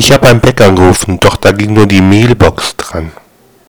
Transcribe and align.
Ich 0.00 0.12
habe 0.12 0.28
beim 0.28 0.38
Bäcker 0.38 0.66
angerufen, 0.66 1.18
doch 1.18 1.34
da 1.34 1.50
ging 1.50 1.72
nur 1.72 1.88
die 1.88 2.00
Mailbox 2.00 2.76
dran. 2.76 3.10